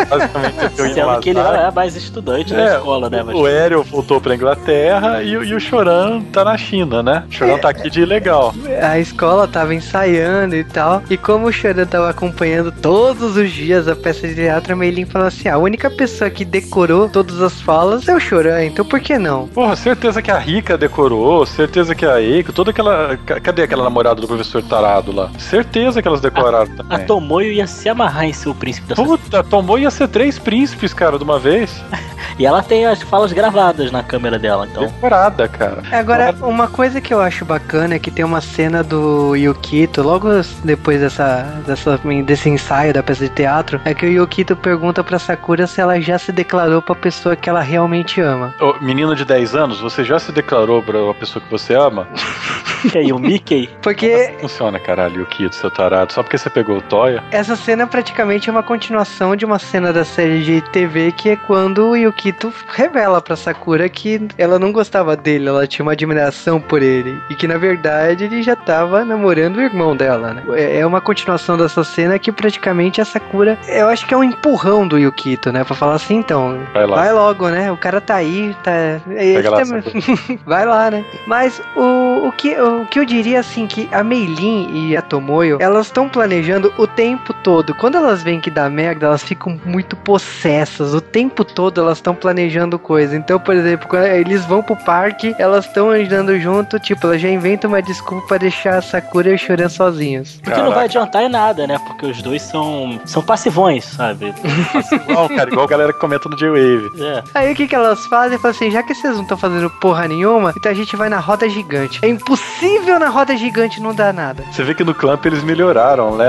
[0.09, 3.23] Basicamente, é Sendo que ele não é mais estudante da É, escola, né?
[3.25, 3.35] Mas...
[3.35, 7.23] O Ariel voltou pra Inglaterra e, o- e o Choran tá na China, né?
[7.29, 8.53] O Choran tá aqui de ilegal.
[8.81, 11.03] A escola tava ensaiando e tal.
[11.09, 15.05] E como o Choran tava acompanhando todos os dias a peça de teatro, a Meilin
[15.05, 18.85] falou assim: "Ah, a única pessoa que decorou todas as falas é o Choran, então
[18.85, 19.47] por que não?
[19.47, 23.17] Porra, certeza que a Rika decorou, certeza que a Eiko, toda aquela.
[23.25, 25.29] ca- Cadê aquela namorada do professor Tarado lá?
[25.37, 27.05] Certeza que elas decoraram A também.
[27.05, 28.95] Tomoyo ia se amarrar em ser o príncipe da.
[29.23, 31.81] Puta, tomou ia ser três príncipes, cara, de uma vez.
[32.39, 34.85] E ela tem as falas gravadas na câmera dela, então.
[34.85, 35.83] Decorada, cara.
[35.91, 40.29] Agora, uma coisa que eu acho bacana é que tem uma cena do Yukito, logo
[40.63, 45.19] depois dessa, dessa, desse ensaio da peça de teatro, é que o Yukito pergunta pra
[45.19, 48.55] Sakura se ela já se declarou pra pessoa que ela realmente ama.
[48.61, 52.07] Ô, menino de 10 anos, você já se declarou pra a pessoa que você ama?
[52.93, 53.69] E aí, o Mickey?
[53.81, 56.13] Porque Funciona, caralho, o Kito, seu tarado.
[56.13, 57.21] Só porque você pegou o Toya.
[57.29, 58.63] essa cena praticamente é uma
[58.99, 63.35] continuação de uma cena da série de TV que é quando o Yukito revela pra
[63.35, 67.17] Sakura que ela não gostava dele, ela tinha uma admiração por ele.
[67.29, 70.43] E que na verdade ele já tava namorando o irmão dela, né?
[70.53, 74.23] É é uma continuação dessa cena que praticamente a Sakura, eu acho que é um
[74.23, 75.63] empurrão do Yukito, né?
[75.63, 76.95] Pra falar assim, então, Vai lá.
[76.97, 77.71] vai logo, né?
[77.71, 78.99] O cara tá aí, tá.
[79.07, 79.59] Ele Pega lá.
[80.45, 81.05] Vai lá, né?
[81.25, 85.57] Mas o, o, que, o que eu diria assim que a Meilin e a Tomoyo,
[85.59, 87.73] elas estão planejando o tempo todo.
[87.75, 90.93] Quando elas veem que dá merda, elas ficam muito possessas.
[90.93, 93.15] O tempo todo elas estão planejando coisa.
[93.15, 97.29] Então, por exemplo, quando eles vão pro parque, elas estão andando junto, tipo, elas já
[97.29, 100.39] inventam uma desculpa pra deixar a Sakura e o Choran sozinhos.
[100.43, 101.77] Porque não vai adiantar em nada, né?
[101.79, 104.33] Porque os dois são, são passivões, sabe?
[104.91, 106.89] Igual, cara, igual a galera que comenta no J-Wave.
[107.01, 107.23] É.
[107.33, 108.37] Aí o que que elas fazem?
[108.37, 111.19] Falam assim, já que vocês não estão fazendo porra nenhuma, então a gente vai na
[111.19, 111.99] roda gigante.
[112.01, 114.43] É impossível na roda gigante não dar nada.
[114.51, 116.27] Você vê que no Clamp eles melhoraram, né?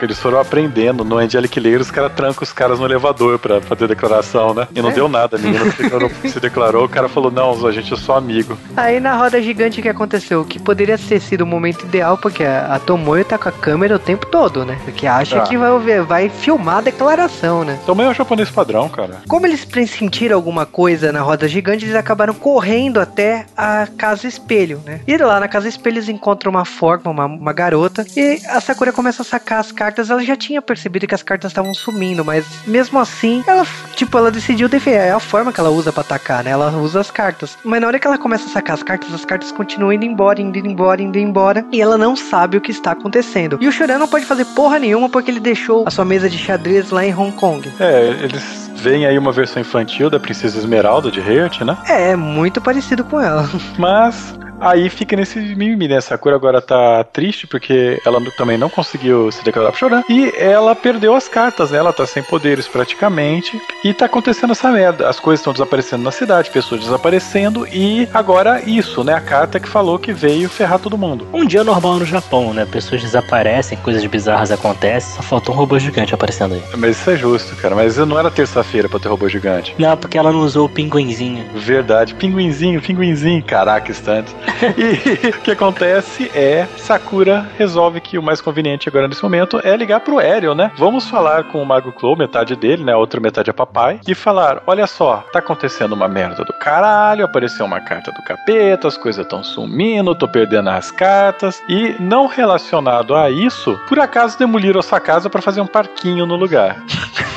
[0.00, 1.04] Eles foram aprendendo.
[1.04, 4.66] No Angelic Layer os caras trancam os caras no elevador pra fazer declaração, né?
[4.74, 4.92] E não É.
[4.92, 5.36] deu nada.
[5.36, 5.64] A menina
[6.28, 8.58] se declarou, o cara falou: Não, a gente é só amigo.
[8.76, 10.40] Aí na roda gigante o que aconteceu?
[10.40, 13.96] O que poderia ter sido o momento ideal, porque a, Tomoyo tá com a câmera
[13.96, 14.78] o tempo todo, né?
[14.84, 15.42] Porque acha Ah.
[15.42, 17.78] que vai, vai filmar a declaração, né?
[17.86, 19.22] Também é o japonês padrão, cara.
[19.28, 24.80] Como eles pressentiram alguma coisa na roda gigante, eles acabaram correndo até a casa espelho,
[24.84, 25.00] né?
[25.06, 28.92] E lá na casa espelho eles encontram uma forma, uma, uma garota, e a Sakura
[28.92, 30.10] começa a sacar as cartas.
[30.10, 34.30] Ela já tinha percebido que as cartas estavam sumindo, mas mesmo assim, ela, tipo, ela
[34.30, 34.94] decidiu defender.
[34.94, 36.50] É a forma que ela usa pra atacar, né?
[36.50, 37.58] Ela usa as cartas.
[37.62, 40.40] Mas na hora que ela começa a sacar as cartas, as cartas continuam indo embora,
[40.40, 43.58] indo embora, indo embora, e ela não sabe o que está acontecendo.
[43.60, 46.38] E o Choran não pode fazer porra nenhuma porque ele deixou a sua mesa de
[46.38, 47.70] xadrez lá em Hong Kong.
[47.78, 51.78] É, eles veem aí uma versão infantil da Princesa Esmeralda de Heart, né?
[51.88, 53.48] É, muito parecido com ela.
[53.78, 56.00] Mas Aí fica nesse mimimi, né?
[56.00, 60.02] Sakura agora tá triste porque ela também não conseguiu se declarar pro Choran.
[60.08, 61.78] E ela perdeu as cartas, né?
[61.78, 63.60] Ela tá sem poderes praticamente.
[63.84, 65.06] E tá acontecendo essa merda.
[65.06, 67.66] As coisas estão desaparecendo na cidade, pessoas desaparecendo.
[67.68, 69.12] E agora isso, né?
[69.12, 71.26] A carta que falou que veio ferrar todo mundo.
[71.30, 72.64] Um dia normal no Japão, né?
[72.64, 76.62] Pessoas desaparecem, coisas bizarras acontecem, só faltou um robô gigante aparecendo aí.
[76.78, 77.74] Mas isso é justo, cara.
[77.74, 79.74] Mas não era terça-feira pra ter robô gigante.
[79.78, 81.44] Não, porque ela não usou o pinguinzinho.
[81.54, 84.34] Verdade, pinguinzinho, pinguinzinho, caraca, instante.
[84.76, 89.76] E o que acontece é Sakura resolve que o mais conveniente agora nesse momento é
[89.76, 90.70] ligar pro Ariel, né?
[90.76, 92.92] Vamos falar com o Mago Clow, metade dele, né?
[92.92, 97.24] A outra metade é papai, e falar: olha só, tá acontecendo uma merda do caralho,
[97.24, 101.62] apareceu uma carta do capeta, as coisas estão sumindo, tô perdendo as cartas.
[101.68, 106.36] E não relacionado a isso, por acaso demoliram essa casa pra fazer um parquinho no
[106.36, 106.82] lugar.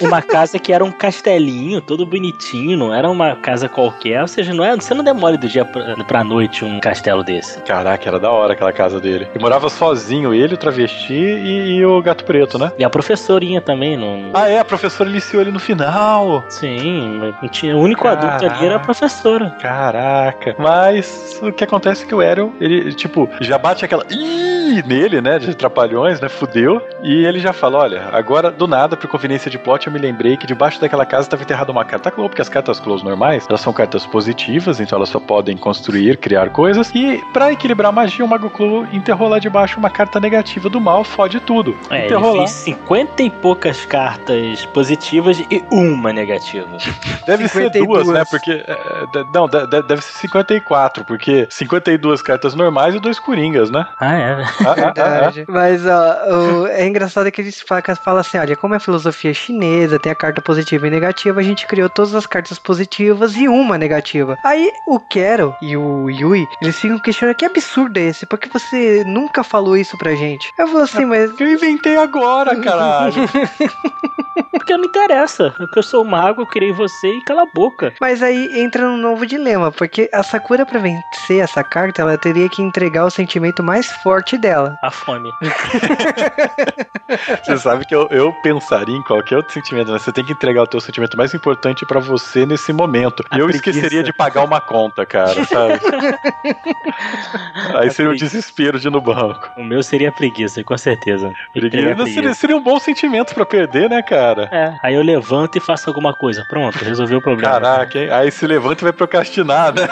[0.00, 4.20] Uma casa que era um castelinho, todo bonitinho, não era uma casa qualquer.
[4.22, 7.60] Ou seja, não é, você não demole do dia pra, pra noite um castelo desse.
[7.62, 9.28] Caraca, era da hora aquela casa dele.
[9.34, 12.72] E morava sozinho, ele, o travesti e, e o gato preto, né?
[12.78, 14.30] E a professorinha também, não.
[14.34, 16.44] Ah, é, a professora iniciou ele no final.
[16.48, 19.50] Sim, tinha, o único adulto ali era a professora.
[19.60, 20.56] Caraca.
[20.58, 24.04] Mas o que acontece é que o Ariel, ele, tipo, já bate aquela.
[24.10, 25.38] Ih, nele, né?
[25.38, 26.28] De trapalhões, né?
[26.28, 26.80] Fudeu.
[27.02, 30.36] E ele já fala: olha, agora do nada, por conveniência de plot, eu me lembrei
[30.36, 33.60] que debaixo daquela casa estava enterrada uma carta Close, porque as cartas Close normais, elas
[33.60, 36.90] são cartas positivas, então elas só podem construir, criar coisas.
[36.94, 40.80] E pra equilibrar a magia, o Mago Clou enterrou lá debaixo uma carta negativa do
[40.80, 41.76] mal, fode tudo.
[41.90, 42.46] É, enterrou ele lá.
[42.46, 46.66] fez 50 e poucas cartas positivas e uma negativa.
[47.26, 47.72] Deve 52.
[47.72, 48.24] ser duas, né?
[48.30, 48.52] Porque.
[48.52, 53.70] é, de- não, de- de- deve ser 54, porque 52 cartas normais e dois coringas,
[53.70, 53.86] né?
[53.98, 54.32] Ah, é.
[54.32, 54.92] Ah, ah, ah, ah.
[54.92, 55.44] Verdade.
[55.48, 59.64] Mas ó, o- é engraçado que eles fa- falam assim: olha, como é filosofia chinesa,
[60.00, 63.78] tem a carta positiva e negativa, a gente criou todas as cartas positivas e uma
[63.78, 64.38] negativa.
[64.42, 68.26] Aí o Kero e o Yui, eles ficam questionando que absurdo é esse?
[68.26, 70.52] Por que você nunca falou isso pra gente?
[70.58, 71.38] Eu falo assim, mas.
[71.38, 73.14] Eu inventei agora, caralho.
[74.54, 75.52] Porque não interessa.
[75.56, 77.92] Porque eu sou o mago, eu criei você e cala a boca.
[78.00, 82.48] Mas aí entra num novo dilema, porque a Sakura, pra vencer essa carta, ela teria
[82.48, 84.76] que entregar o sentimento mais forte dela.
[84.82, 85.30] A fome.
[87.44, 89.98] Você sabe que eu, eu pensaria em qualquer outro sentimento, né?
[89.98, 93.24] Você tem que entregar o teu sentimento mais importante pra você nesse momento.
[93.30, 93.70] A E eu preguiça.
[93.70, 95.74] esqueceria de pagar uma conta, cara, sabe?
[97.76, 98.36] Aí seria o preguiça.
[98.36, 99.50] desespero de ir no banco.
[99.56, 101.30] O meu seria preguiça, com certeza.
[101.52, 102.06] Preguiça.
[102.06, 104.43] Seria, seria um bom sentimento pra perder, né, cara?
[104.50, 106.44] É, aí eu levanto e faço alguma coisa.
[106.48, 107.52] Pronto, resolveu o problema.
[107.52, 108.10] Caraca, hein?
[108.10, 109.88] Aí se levanta e vai procrastinar, né?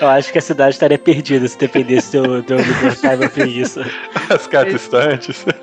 [0.00, 3.84] Eu acho que a cidade estaria perdida se dependesse de eu libertar minha preguiça.
[4.30, 5.44] As cartas estantes.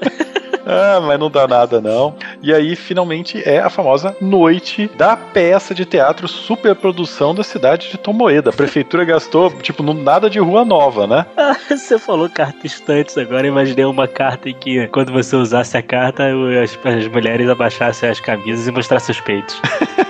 [0.65, 2.15] Ah, mas não dá nada não.
[2.41, 7.97] E aí, finalmente, é a famosa noite da peça de teatro superprodução da cidade de
[7.97, 8.49] Tomoeda.
[8.49, 11.25] A prefeitura gastou, tipo, nada de rua nova, né?
[11.69, 16.23] Você falou carta estantes agora, imaginei uma carta em que quando você usasse a carta,
[16.63, 19.61] as, as mulheres abaixassem as camisas e mostrassem os peitos.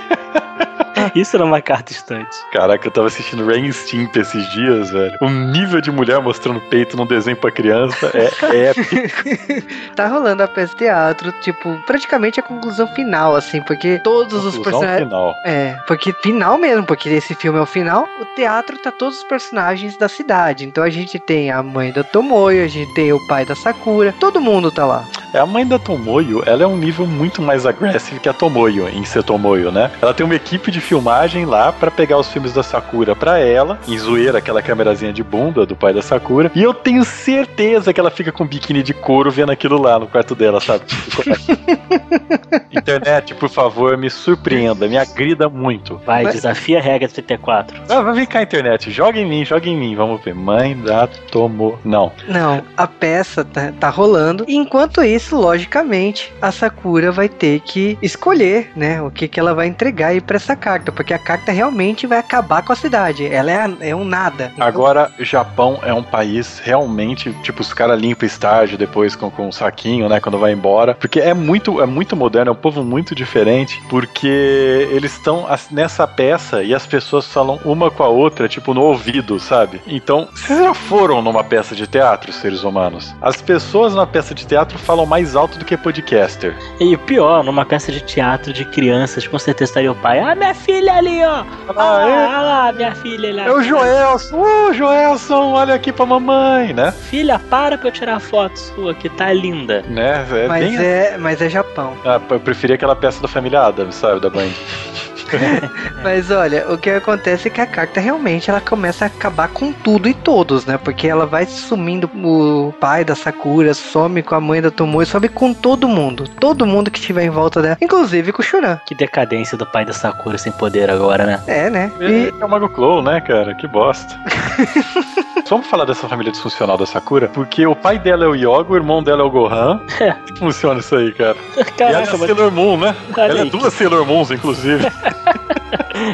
[1.14, 2.36] Isso era uma carta estante.
[2.52, 5.16] Caraca, eu tava assistindo Rain Stimp esses dias, velho.
[5.20, 9.66] O nível de mulher mostrando peito num desenho pra criança é épico.
[9.94, 14.56] Tá rolando a peça de teatro, tipo, praticamente a conclusão final, assim, porque todos os
[14.56, 15.08] Conclusão personagens.
[15.08, 15.34] final.
[15.44, 19.24] É, porque final mesmo, porque esse filme é o final, o teatro tá todos os
[19.24, 20.64] personagens da cidade.
[20.64, 24.14] Então a gente tem a mãe da Tomoyo, a gente tem o pai da Sakura,
[24.18, 25.04] todo mundo tá lá.
[25.36, 28.88] É, a mãe da Tomoyo, ela é um nível muito mais agressivo que a Tomoyo,
[28.88, 29.90] em ser Tomoyo, né?
[30.00, 33.78] Ela tem uma equipe de filmagem lá pra pegar os filmes da Sakura pra ela,
[33.86, 38.00] em zoeira, aquela câmerazinha de bunda do pai da Sakura, e eu tenho certeza que
[38.00, 40.84] ela fica com biquíni de couro vendo aquilo lá no quarto dela, sabe?
[42.72, 46.00] Internet, por favor, me surpreenda, me agrida muito.
[46.06, 47.82] Vai, Mas- desafia a regra 34.
[47.88, 50.34] Ah, vai vem cá, internet, joga em mim, joga em mim, vamos ver.
[50.34, 51.78] Mãe da Tomo.
[51.84, 52.12] Não.
[52.28, 54.44] Não, a peça tá, tá rolando.
[54.46, 59.66] Enquanto isso, logicamente, a Sakura vai ter que escolher, né, o que, que ela vai
[59.66, 63.26] entregar aí pra essa carta, porque a carta realmente vai acabar com a cidade.
[63.26, 64.52] Ela é, é um nada.
[64.54, 69.48] Então, Agora, Japão é um país realmente, tipo, os caras limpam estágio depois com, com
[69.48, 70.94] um saquinho, né, quando vai embora.
[70.94, 76.06] Porque é muito, é muito moderno, é um povo muito diferente, porque eles estão nessa
[76.06, 79.80] peça e as pessoas falam uma com a outra, tipo, no ouvido, sabe?
[79.86, 83.14] Então, vocês já foram numa peça de teatro, seres humanos?
[83.20, 86.54] As pessoas na peça de teatro falam mais alto do que podcaster.
[86.80, 90.18] E o pior, numa peça de teatro de crianças, com certeza estaria o pai.
[90.18, 91.44] Ah, minha filha ali, ó!
[91.76, 92.24] Ah, é?
[92.26, 93.44] Ah, lá, minha filha lá.
[93.44, 94.36] É o Joelson!
[94.36, 96.92] Ô, Joelson, olha aqui pra mamãe, né?
[96.92, 99.82] Filha, para pra eu tirar foto sua, que tá linda.
[99.88, 100.26] Né?
[100.30, 101.96] É mas, bem é, mas é Japão.
[102.04, 104.50] Ah, eu preferia aquela peça da família Adams, sabe, da Band.
[106.02, 109.72] Mas olha, o que acontece é que a carta realmente ela começa a acabar com
[109.72, 110.78] tudo e todos, né?
[110.78, 115.28] Porque ela vai sumindo o pai da Sakura, some com a mãe da Tomoe, some
[115.28, 116.28] com todo mundo.
[116.40, 118.78] Todo mundo que estiver em volta dela, inclusive com o Shuran.
[118.86, 121.40] Que decadência do pai da Sakura sem poder agora, né?
[121.46, 121.92] É, né?
[122.00, 123.54] Ele E é o Mago Clow, né, cara?
[123.54, 124.16] Que bosta.
[125.48, 127.28] Vamos falar dessa família disfuncional da Sakura?
[127.28, 129.80] Porque o pai dela é o Yoga, o irmão dela é o Gohan.
[130.00, 130.14] É.
[130.38, 131.36] Funciona isso aí, cara.
[131.56, 132.30] e ela é Caraca, a mas...
[132.30, 132.96] Sailor Moon, né?
[133.16, 134.84] Ela é duas Sailor Moons, inclusive.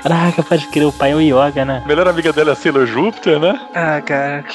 [0.00, 1.82] Caraca, pode crer, o pai é um yoga, né?
[1.84, 3.60] A melhor amiga dela é a Sailor Júpiter, né?
[3.74, 4.44] Ah, cara.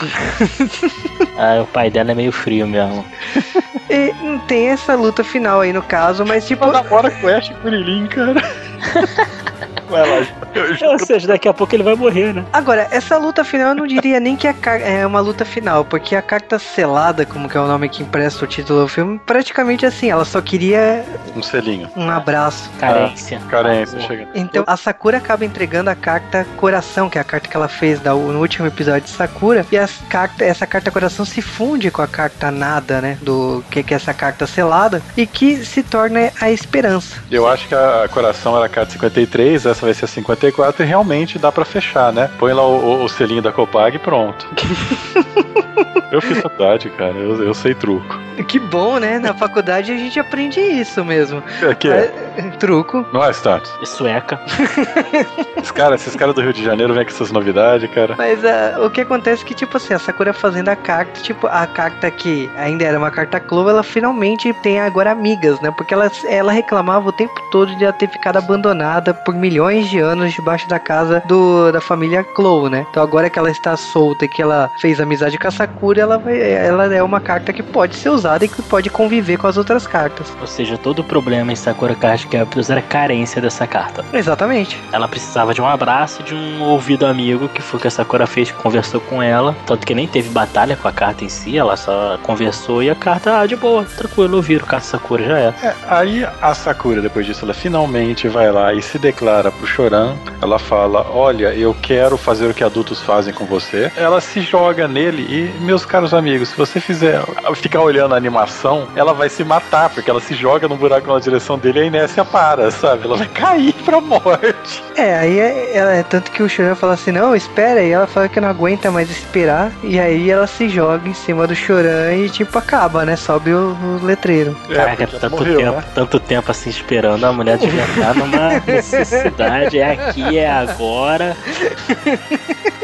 [1.40, 3.06] Ah, o pai dela é meio frio mesmo.
[3.90, 6.66] E não tem essa luta final aí no caso, mas tipo.
[6.66, 8.34] Ela namora com o Ash e com o Lilin, cara.
[9.90, 10.90] Vai lá, eu.
[10.92, 12.44] Ou seja, daqui a pouco ele vai morrer, né?
[12.52, 16.14] Agora, essa luta final eu não diria nem que é, é uma luta final, porque
[16.14, 19.86] a carta selada, como que é o nome que empresta o título do filme, praticamente
[19.86, 21.90] assim, ela só queria Um selinho.
[21.96, 22.70] um abraço.
[22.78, 23.40] Carência.
[23.50, 24.28] Carência, chega.
[24.36, 28.02] Então a Sakura acaba entregando a carta Coração, que é a carta que ela fez
[28.02, 32.08] no último episódio de Sakura, e as carta, essa carta Coração se funde com a
[32.08, 33.18] carta Nada, né?
[33.22, 37.18] Do que, que é essa carta selada, e que se torna a esperança.
[37.30, 40.88] Eu acho que a coração era a carta 53, essa vai ser a 54 e
[40.88, 42.30] realmente dá pra fechar, né?
[42.40, 44.48] Põe lá o, o- o selinho da Copag e pronto.
[46.12, 48.18] eu fiz faculdade, cara, eu, eu sei truco.
[48.48, 49.18] Que bom, né?
[49.20, 51.44] Na faculdade a gente aprende isso mesmo.
[51.62, 52.12] É que É,
[52.60, 53.06] truco.
[53.12, 53.72] Não é status.
[53.82, 54.40] E sueca.
[55.58, 58.16] Esses caras esses caras do Rio de Janeiro vêm com essas novidades, cara.
[58.18, 61.48] Mas ah, o que acontece é que, tipo assim, a Sakura fazendo a carta, tipo,
[61.48, 65.72] a carta que ainda era uma carta Clover, ela finalmente tem agora amigas, né?
[65.72, 70.00] Porque ela, ela reclamava o tempo todo de ela ter ficado abandonada por milhões de
[70.00, 72.86] anos debaixo da casa do, da família Clow, né?
[72.90, 76.18] Então agora que ela está solta e que ela fez amizade com a Sakura, ela,
[76.18, 79.58] vai, ela é uma carta que pode ser usada e que pode conviver com as
[79.58, 80.34] outras cartas.
[80.40, 84.06] Ou seja, todo o problema em Sakura Card Captors era a carência dessa carta.
[84.14, 84.82] Exatamente.
[84.92, 88.28] Ela precisava de um abraço, de um ouvido amigo, que foi o que a Sakura
[88.28, 89.56] fez, conversou com ela.
[89.66, 92.96] Tanto que nem teve batalha com a carta em si, ela só conversou e a
[92.96, 95.56] carta, ah, de boa, tranquilo, ouviram, carta Sakura já era.
[95.64, 100.16] É, aí a Sakura, depois disso, ela finalmente vai lá e se declara pro Choran.
[100.42, 103.92] Ela fala: Olha, eu quero fazer o que adultos fazem com você.
[103.96, 107.22] Ela se joga nele e, meus caros amigos, se você fizer
[107.56, 111.20] ficar olhando a animação, ela vai se matar, porque ela se joga no buraco na
[111.20, 113.06] direção dele e a Inécia para, sabe?
[113.06, 114.84] Ela vai cair pra morte.
[114.98, 118.08] É, aí é, ela- é tanto que o Choran fala assim, não, espera, e ela
[118.08, 122.14] fala que não aguenta mais esperar, e aí ela se joga em cima do Choran
[122.16, 123.16] e tipo acaba, né?
[123.16, 124.58] Sobe o, o letreiro.
[124.68, 125.84] Caraca, porque ela tanto morreu, tempo, né?
[125.94, 129.78] tanto tempo assim esperando, a mulher devia estar numa necessidade.
[129.78, 131.38] É aqui, é agora.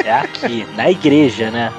[0.05, 1.71] É aqui, na igreja, né?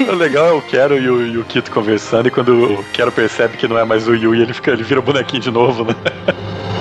[0.00, 3.12] O legal é o Quero e o, e o Kito conversando, e quando o Quero
[3.12, 5.84] percebe que não é mais o Yui, ele, fica, ele vira o bonequinho de novo,
[5.84, 5.94] né?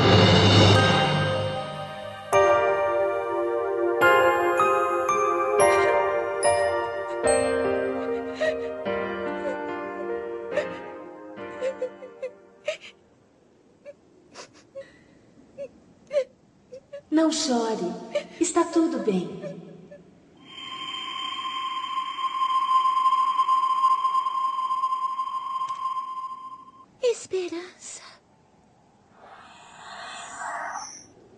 [27.12, 28.02] Esperança.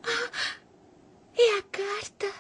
[0.04, 0.32] Ah,
[1.36, 2.32] É a carta.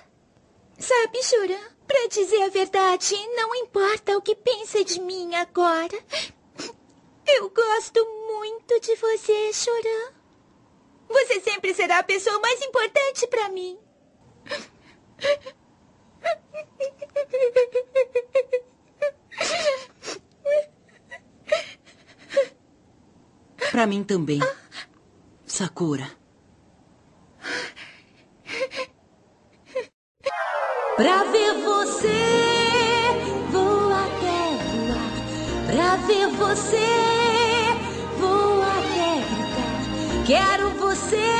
[0.77, 5.97] Sabe, Choran, pra dizer a verdade, não importa o que pensa de mim agora.
[7.25, 10.13] Eu gosto muito de você, Choran.
[11.07, 13.79] Você sempre será a pessoa mais importante pra mim.
[23.73, 24.39] Pra mim também.
[25.47, 26.07] Sakura.
[30.95, 32.07] Pra ver você,
[33.49, 35.09] vou até voar.
[35.65, 36.85] Pra ver você,
[38.19, 40.23] vou até gritar.
[40.27, 41.31] Quero você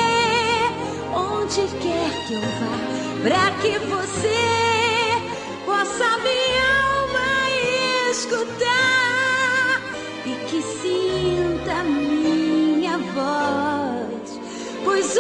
[1.14, 2.74] onde quer que eu vá.
[3.22, 4.42] Pra que você
[5.68, 6.68] possa minha
[6.98, 7.30] alma
[8.10, 8.73] escutar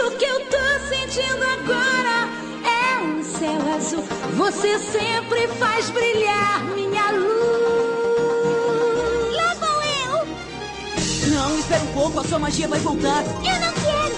[0.07, 0.57] o que eu tô
[0.89, 2.27] sentindo agora
[2.65, 4.03] é um céu azul.
[4.35, 7.33] Você sempre faz brilhar minha luz.
[9.33, 10.27] Lá vou eu.
[11.31, 13.23] Não, espera um pouco, a sua magia vai voltar.
[13.23, 14.13] Eu não quero.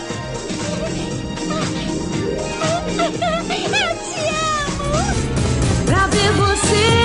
[3.65, 4.89] Eu te amo.
[5.85, 7.04] Pra ver você,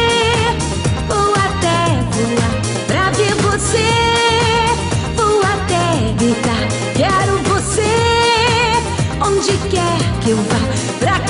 [10.30, 10.68] teu lar
[11.00, 11.29] pra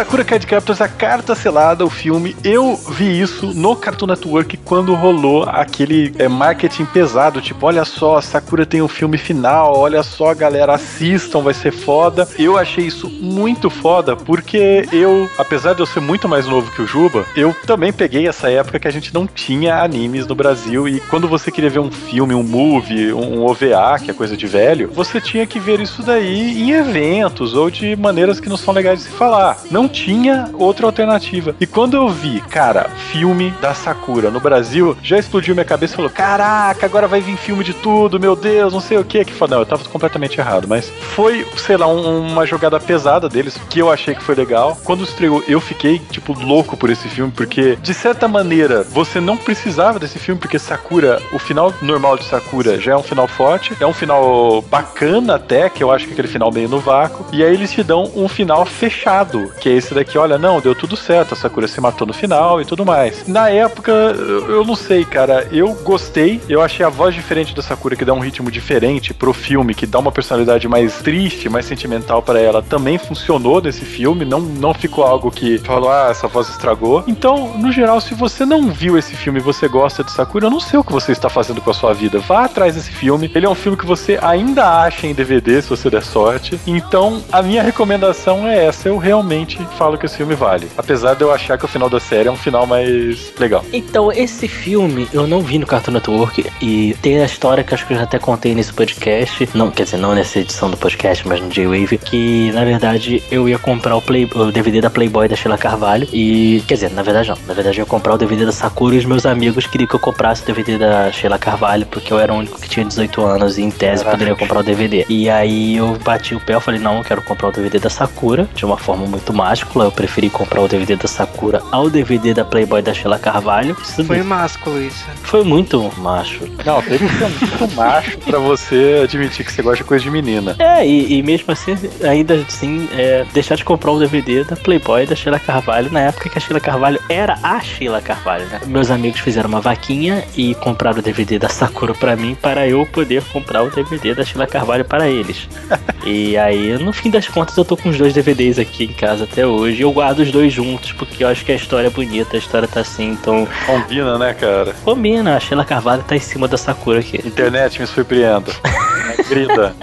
[0.00, 2.34] Sakura Card Captors, a carta selada, o filme.
[2.42, 8.18] Eu vi isso no Cartoon Network quando rolou aquele é, marketing pesado, tipo, olha só,
[8.18, 12.26] Sakura tem um filme final, olha só, galera, assistam, vai ser foda.
[12.38, 16.80] Eu achei isso muito foda, porque eu, apesar de eu ser muito mais novo que
[16.80, 20.88] o Juba, eu também peguei essa época que a gente não tinha animes no Brasil
[20.88, 24.46] e quando você queria ver um filme, um movie, um OVA, que é coisa de
[24.46, 28.72] velho, você tinha que ver isso daí em eventos ou de maneiras que não são
[28.72, 29.58] legais de se falar.
[29.70, 31.54] Não tinha outra alternativa.
[31.60, 35.96] E quando eu vi, cara, filme da Sakura no Brasil, já explodiu minha cabeça e
[35.96, 39.24] falou: caraca, agora vai vir filme de tudo, meu Deus, não sei o que.
[39.24, 43.28] Que foi, não, eu tava completamente errado, mas foi, sei lá, um- uma jogada pesada
[43.28, 44.78] deles que eu achei que foi legal.
[44.84, 49.36] Quando estreou, eu fiquei, tipo, louco por esse filme, porque de certa maneira você não
[49.36, 53.72] precisava desse filme, porque Sakura, o final normal de Sakura já é um final forte,
[53.80, 57.26] é um final bacana até, que eu acho que é aquele final meio no vácuo,
[57.32, 60.74] e aí eles te dão um final fechado, que é esse daqui, olha, não, deu
[60.74, 63.26] tudo certo, a Sakura se matou no final e tudo mais.
[63.26, 67.96] Na época, eu não sei, cara, eu gostei, eu achei a voz diferente da Sakura,
[67.96, 72.22] que dá um ritmo diferente pro filme, que dá uma personalidade mais triste, mais sentimental
[72.22, 76.48] para ela, também funcionou nesse filme, não, não ficou algo que falou, ah, essa voz
[76.48, 77.02] estragou.
[77.06, 80.50] Então, no geral, se você não viu esse filme e você gosta de Sakura, eu
[80.50, 82.18] não sei o que você está fazendo com a sua vida.
[82.18, 83.30] Vá atrás desse filme.
[83.34, 86.60] Ele é um filme que você ainda acha em DVD, se você der sorte.
[86.66, 88.88] Então, a minha recomendação é essa.
[88.88, 90.68] Eu realmente falo que esse filme vale.
[90.76, 93.64] Apesar de eu achar que o final da série é um final mais legal.
[93.72, 97.86] Então, esse filme eu não vi no Cartoon Network e tem a história que acho
[97.86, 101.26] que eu já até contei nesse podcast, não, quer dizer, não nessa edição do podcast,
[101.26, 105.28] mas no J-Wave, que na verdade eu ia comprar o, Play, o DVD da Playboy
[105.28, 108.18] da Sheila Carvalho e, quer dizer, na verdade não, na verdade eu ia comprar o
[108.18, 111.38] DVD da Sakura e os meus amigos queriam que eu comprasse o DVD da Sheila
[111.38, 114.10] Carvalho porque eu era o único que tinha 18 anos e em tese Caraca.
[114.10, 115.04] poderia comprar o DVD.
[115.08, 117.90] E aí eu bati o pé, eu falei, não, eu quero comprar o DVD da
[117.90, 122.32] Sakura de uma forma muito máscula, eu preferi comprar o DVD da Sakura ao DVD
[122.32, 123.76] da Playboy da Sheila Carvalho.
[123.82, 125.04] Isso Foi másculo isso.
[125.24, 126.44] foi muito macho.
[126.64, 130.10] Não, teve que ser muito macho pra você admitir que você gosta de coisa de
[130.10, 130.54] menina.
[130.58, 135.04] É, e, e mesmo assim, ainda assim, é, deixar de comprar o DVD da Playboy
[135.04, 138.60] da Sheila Carvalho na época que a Sheila Carvalho era a Sheila Carvalho, né?
[138.66, 142.86] Meus amigos fizeram uma vaquinha e compraram o DVD da Sakura pra mim para eu
[142.86, 145.48] poder comprar o DVD da Sheila Carvalho para eles.
[146.06, 149.24] e aí, no fim das contas, eu tô com os dois DVDs aqui em casa
[149.24, 149.82] até hoje.
[149.82, 152.66] Eu guardo os dois juntos porque eu acho que a história é bonita, a história
[152.68, 154.74] tá assim, então Combina, né, cara?
[154.84, 155.36] combina.
[155.36, 157.16] A Sheila Carvalho tá em cima da Sakura aqui.
[157.26, 158.52] Internet, me surpreenda.
[159.28, 159.74] Grida.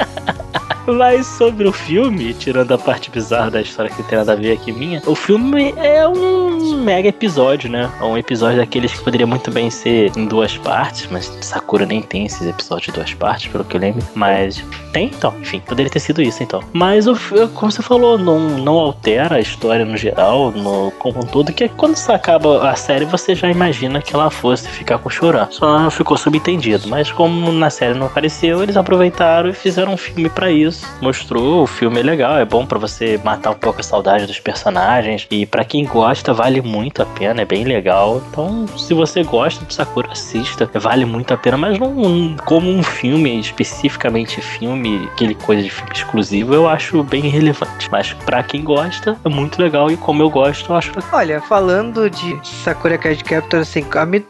[0.87, 4.53] Mas sobre o filme, tirando a parte bizarra da história que tem nada a ver
[4.53, 7.91] aqui minha, o filme é um mega episódio, né?
[7.99, 12.01] É um episódio daqueles que poderia muito bem ser em duas partes, mas Sakura nem
[12.01, 14.01] tem esses episódios de duas partes, pelo que eu lembro.
[14.15, 14.63] Mas
[14.93, 15.33] tem, então.
[15.41, 16.61] Enfim, poderia ter sido isso, então.
[16.73, 17.15] Mas, o,
[17.53, 21.67] como você falou, não, não altera a história no geral, no, como um todo, que
[21.69, 25.47] quando você acaba a série, você já imagina que ela fosse ficar com o Choran.
[25.51, 26.87] Só ficou subentendido.
[26.87, 30.76] Mas como na série não apareceu, eles aproveitaram e fizeram um filme pra isso.
[31.01, 34.39] Mostrou, o filme é legal, é bom pra você matar um pouco a saudade dos
[34.39, 35.27] personagens.
[35.29, 38.21] E pra quem gosta, vale muito a pena, é bem legal.
[38.29, 40.69] Então, se você gosta de Sakura, assista.
[40.73, 45.91] Vale muito a pena, mas não como um filme, especificamente filme, aquele coisa de filme
[45.93, 47.89] exclusivo, eu acho bem relevante.
[47.91, 49.91] Mas pra quem gosta, é muito legal.
[49.91, 50.91] E como eu gosto, eu acho.
[51.11, 53.85] Olha, falando de Sakura Card Captor, assim,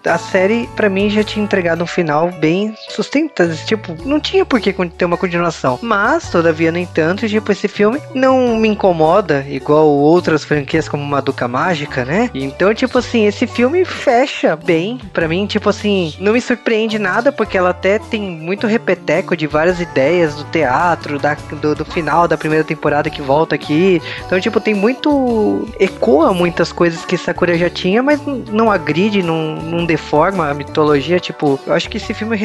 [0.06, 3.56] a, a série pra mim já tinha entregado um final bem sustentado.
[3.66, 5.80] Tipo, não tinha por que ter uma continuação.
[5.82, 11.48] Mas, todavia, no entanto, tipo, esse filme não me incomoda, igual outras franquias como Madoka
[11.48, 12.30] Mágica, né?
[12.34, 15.00] Então, tipo assim, esse filme fecha bem.
[15.12, 19.48] Pra mim, tipo assim, não me surpreende nada, porque ela até tem muito repeteco de
[19.48, 24.00] várias ideias do teatro, da, do, do final da primeira temporada que volta aqui.
[24.26, 25.68] Então, tipo, tem muito.
[25.80, 28.22] ecoa muitas coisas que Sakura já tinha, mas
[28.52, 31.20] não agride, não, não deforma a mitologia.
[31.20, 32.38] Tipo, eu acho que esse filme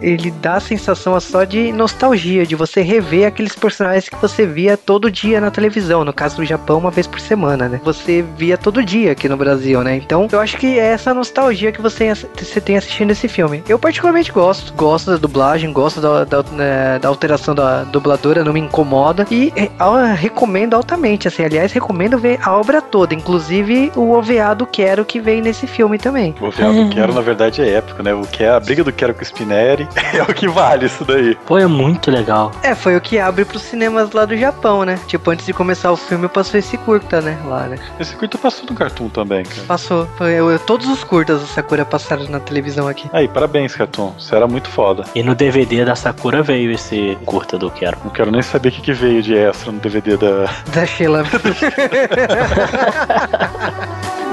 [0.00, 4.76] ele dá a sensação só de nostalgia, de você rever aqueles personagens que você via
[4.76, 6.04] todo dia na televisão.
[6.04, 7.80] No caso do Japão, uma vez por semana, né?
[7.84, 9.96] Você via todo dia aqui no Brasil, né?
[9.96, 13.62] Então, eu acho que é essa nostalgia que você, você tem assistindo esse filme.
[13.68, 14.72] Eu particularmente gosto.
[14.74, 19.26] Gosto da dublagem, gosto da, da, né, da alteração da dubladora, não me incomoda.
[19.30, 21.44] E é, ah, recomendo altamente, assim.
[21.44, 25.98] Aliás, recomendo ver a obra toda, inclusive o OVA do Quero que vem nesse filme
[25.98, 26.34] também.
[26.40, 28.14] O final do Quero, na verdade, é épico, né?
[28.14, 31.04] O que é a briga do Quero com o Spinelli é o que vale isso
[31.04, 31.36] daí.
[31.46, 32.50] Pô, é muito legal.
[32.62, 34.98] É, foi o que abre pros cinemas lá do Japão, né?
[35.06, 37.38] Tipo, antes de começar o filme passou esse curta, né?
[37.46, 37.78] Lá, né?
[38.00, 39.62] Esse curto passou no Cartoon também, cara.
[39.68, 40.06] Passou.
[40.18, 43.08] Foi- Eu, eu- todos os curtas do Sakura passaram na televisão aqui.
[43.12, 44.12] Aí, parabéns, Cartoon.
[44.18, 45.04] Você era muito foda.
[45.14, 47.98] E no DVD da Sakura veio esse curta do Quero.
[48.02, 50.46] Não quero nem saber o que, que veio de extra no DVD da.
[50.74, 51.22] Da Sheila.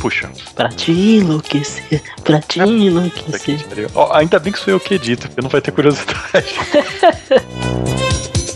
[0.00, 0.30] Puxa.
[0.54, 3.90] Pra te enlouquecer, pra te Daqui, enlouquecer.
[3.94, 6.54] Ó, ainda bem que sou eu que edito, porque não vai ter curiosidade.